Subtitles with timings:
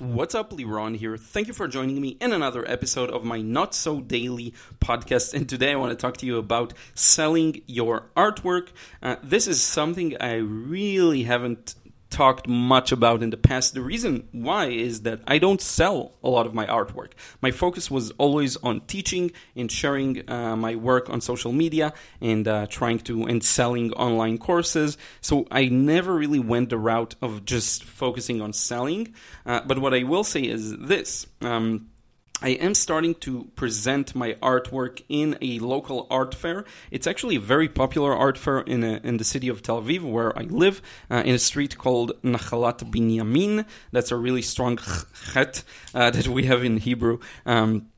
[0.00, 1.16] What's up, Liron here.
[1.16, 5.32] Thank you for joining me in another episode of my Not So Daily podcast.
[5.32, 8.68] And today I want to talk to you about selling your artwork.
[9.02, 11.76] Uh, this is something I really haven't
[12.10, 13.74] talked much about in the past.
[13.74, 17.12] The reason why is that I don't sell a lot of my artwork.
[17.40, 22.46] My focus was always on teaching and sharing uh, my work on social media and
[22.46, 24.96] uh, trying to and selling online courses.
[25.20, 29.14] So I never really went the route of just focusing on selling.
[29.44, 31.26] Uh, but what I will say is this.
[31.40, 31.88] Um,
[32.42, 36.64] I am starting to present my artwork in a local art fair.
[36.90, 40.02] It's actually a very popular art fair in, a, in the city of Tel Aviv,
[40.02, 43.64] where I live, uh, in a street called Nachalat Binyamin.
[43.90, 44.78] That's a really strong
[45.32, 47.20] chet uh, that we have in Hebrew.
[47.46, 47.88] Um,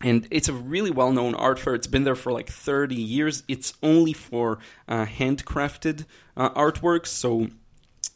[0.00, 1.74] and it's a really well known art fair.
[1.74, 3.42] It's been there for like 30 years.
[3.48, 7.08] It's only for uh, handcrafted uh, artworks.
[7.08, 7.48] So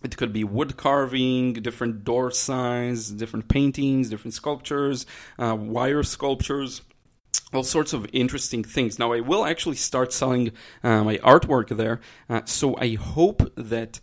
[0.05, 5.07] it could be wood carving, different door signs, different paintings, different sculptures,
[5.39, 6.83] uh, wire sculptures
[7.53, 8.99] all sorts of interesting things.
[8.99, 10.51] Now, I will actually start selling
[10.83, 14.01] uh, my artwork there, uh, so I hope that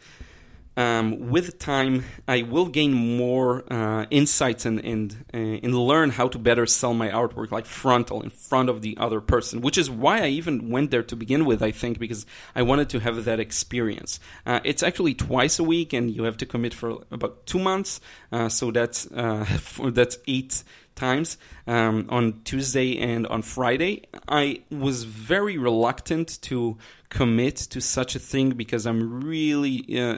[0.77, 6.29] um, with time, I will gain more uh, insights and and, uh, and learn how
[6.29, 9.61] to better sell my artwork, like frontal in front of the other person.
[9.61, 11.61] Which is why I even went there to begin with.
[11.61, 14.19] I think because I wanted to have that experience.
[14.45, 17.99] Uh, it's actually twice a week, and you have to commit for about two months.
[18.31, 19.45] Uh, so that's uh,
[19.91, 20.63] that's eight
[20.95, 24.03] times um, on Tuesday and on Friday.
[24.27, 26.77] I was very reluctant to
[27.09, 30.17] commit to such a thing because I'm really uh,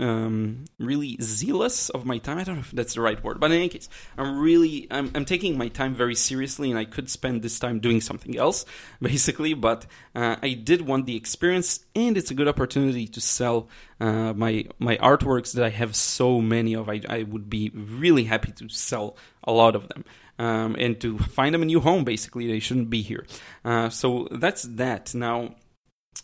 [0.00, 2.38] um, really zealous of my time.
[2.38, 5.10] I don't know if that's the right word, but in any case, I'm really I'm,
[5.14, 8.64] I'm taking my time very seriously, and I could spend this time doing something else,
[9.02, 9.54] basically.
[9.54, 13.68] But uh, I did want the experience, and it's a good opportunity to sell
[14.00, 16.88] uh, my my artworks that I have so many of.
[16.88, 20.04] I, I would be really happy to sell a lot of them.
[20.38, 23.26] Um, and to find them a new home, basically, they shouldn't be here.
[23.62, 25.14] Uh, so that's that.
[25.14, 25.56] Now,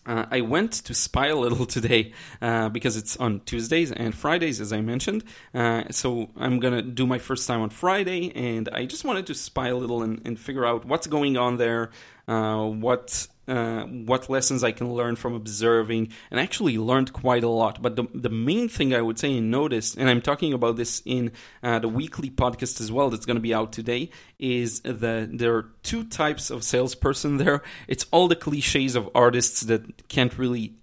[0.07, 4.61] uh, I went to spy a little today uh, because it's on Tuesdays and Fridays,
[4.61, 5.25] as I mentioned.
[5.53, 9.35] Uh, so I'm gonna do my first time on Friday, and I just wanted to
[9.35, 11.91] spy a little and, and figure out what's going on there,
[12.29, 17.45] uh, what uh, what lessons I can learn from observing, and I actually learned quite
[17.45, 17.83] a lot.
[17.83, 21.03] But the, the main thing I would say and noticed, and I'm talking about this
[21.05, 25.39] in uh, the weekly podcast as well, that's going to be out today, is that
[25.39, 27.63] there are two types of salesperson there.
[27.89, 30.75] It's all the cliches of artists that can't really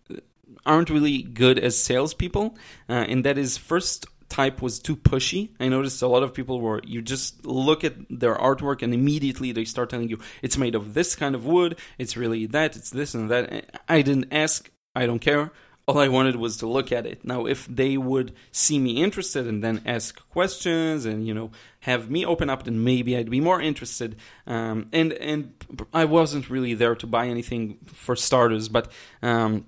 [0.65, 2.55] aren't really good as salespeople,
[2.87, 5.51] uh, and that is first type was too pushy.
[5.59, 9.51] I noticed a lot of people were you just look at their artwork and immediately
[9.51, 12.89] they start telling you it's made of this kind of wood, it's really that, it's
[12.89, 13.69] this and that.
[13.87, 15.51] I didn't ask, I don't care.
[15.85, 17.25] All I wanted was to look at it.
[17.25, 21.51] Now, if they would see me interested and then ask questions and you know
[21.81, 24.15] have me open up, then maybe I'd be more interested.
[24.47, 25.53] Um, and and
[25.93, 28.91] I wasn't really there to buy anything for starters, but
[29.21, 29.65] um,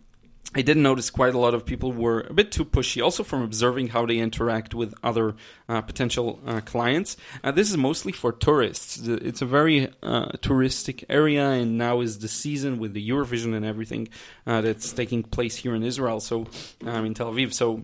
[0.54, 3.42] I did notice quite a lot of people were a bit too pushy, also from
[3.42, 5.36] observing how they interact with other
[5.68, 7.18] uh, potential uh, clients.
[7.44, 9.00] Uh, this is mostly for tourists.
[9.06, 13.66] It's a very uh, touristic area, and now is the season with the Eurovision and
[13.66, 14.08] everything
[14.48, 16.48] uh, that's taking place here in Israel, so
[16.86, 17.54] um, in Tel Aviv.
[17.54, 17.84] So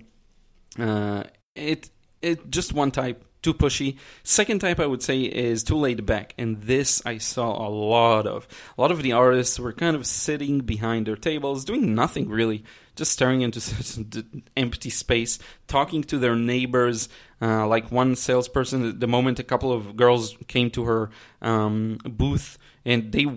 [1.55, 1.89] it
[2.21, 3.97] it just one type too pushy.
[4.23, 8.27] Second type I would say is too laid back, and this I saw a lot
[8.27, 8.47] of.
[8.77, 12.63] A lot of the artists were kind of sitting behind their tables, doing nothing really,
[12.95, 14.05] just staring into such
[14.55, 17.09] empty space, talking to their neighbors.
[17.41, 21.09] Uh, like one salesperson, the moment a couple of girls came to her
[21.41, 23.27] um, booth and they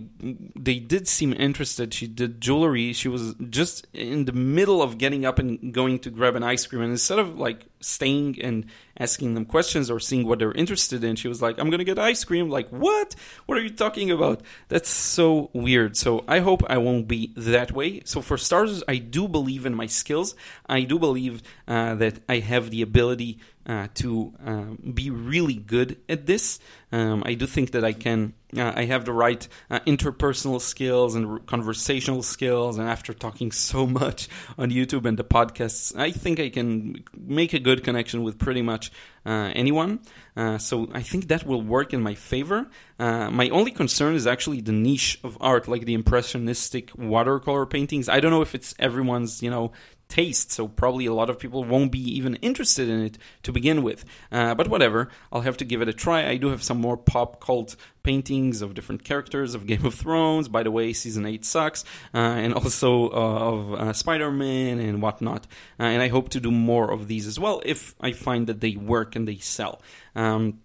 [0.57, 1.93] they did seem interested.
[1.93, 2.93] She did jewelry.
[2.95, 6.67] She was just in the middle of getting up and going to grab an ice
[6.67, 8.65] cream, and instead of like staying and
[8.99, 11.99] asking them questions or seeing what they're interested in, she was like, "I'm gonna get
[11.99, 13.15] ice cream." Like, what?
[13.45, 14.41] What are you talking about?
[14.69, 15.97] That's so weird.
[15.99, 18.01] So I hope I won't be that way.
[18.07, 20.35] So for starters, I do believe in my skills.
[20.67, 25.97] I do believe uh, that I have the ability uh, to uh, be really good
[26.09, 26.61] at this.
[26.93, 28.35] Um, I do think that I can.
[28.57, 33.87] Uh, I have the right uh, interpersonal skills and conversational skills, and after talking so
[33.87, 34.29] much
[34.59, 38.63] on YouTube and the podcasts, I think I can make a good connection with pretty
[38.63, 38.93] much
[39.27, 40.01] uh, anyone.
[40.37, 42.69] Uh, so I think that will work in my favor.
[42.99, 48.09] my only concern is actually the niche of art, like the impressionistic watercolor paintings.
[48.09, 49.73] I don't know if it's everyone's, you know,
[50.15, 50.53] taste.
[50.53, 54.05] So probably a lot of people won't be even interested in it to begin with.
[54.31, 56.29] Uh, but whatever, I'll have to give it a try.
[56.29, 57.75] I do have some more pop cult
[58.05, 60.47] paintings of different characters of Game of Thrones.
[60.49, 61.85] By the way, season eight sucks,
[62.15, 65.49] uh, and also uh, of uh, Spider Man and whatnot.
[65.81, 68.61] Uh, and I hope to do more of these as well if I find that
[68.61, 69.83] they work and they sell.
[70.15, 70.61] Um,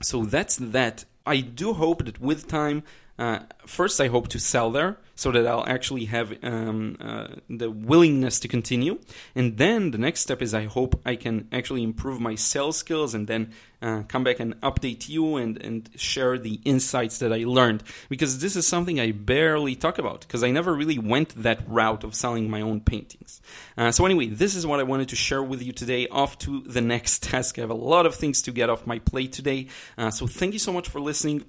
[0.00, 1.04] so that's that.
[1.26, 2.82] I do hope that with time
[3.18, 7.70] uh, first, I hope to sell there so that I'll actually have um, uh, the
[7.70, 8.98] willingness to continue.
[9.34, 13.14] And then the next step is I hope I can actually improve my sales skills
[13.14, 17.44] and then uh, come back and update you and, and share the insights that I
[17.44, 17.82] learned.
[18.08, 22.04] Because this is something I barely talk about because I never really went that route
[22.04, 23.42] of selling my own paintings.
[23.76, 26.08] Uh, so, anyway, this is what I wanted to share with you today.
[26.08, 27.58] Off to the next task.
[27.58, 29.68] I have a lot of things to get off my plate today.
[29.98, 31.44] Uh, so, thank you so much for listening.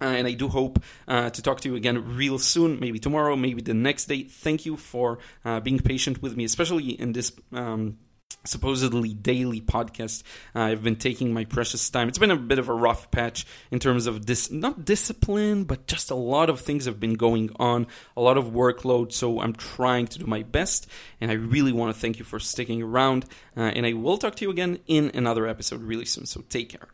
[0.00, 3.36] Uh, and I do hope uh, to talk to you again real soon, maybe tomorrow,
[3.36, 4.24] maybe the next day.
[4.24, 7.32] Thank you for uh, being patient with me, especially in this.
[7.52, 7.98] Um,
[8.44, 10.22] supposedly daily podcast.
[10.54, 12.08] Uh, I've been taking my precious time.
[12.08, 15.86] It's been a bit of a rough patch in terms of this, not discipline, but
[15.86, 17.86] just a lot of things have been going on,
[18.16, 19.12] a lot of workload.
[19.12, 20.86] So I'm trying to do my best,
[21.20, 23.24] and I really want to thank you for sticking around.
[23.56, 26.26] Uh, and I will talk to you again in another episode really soon.
[26.26, 26.88] So take care.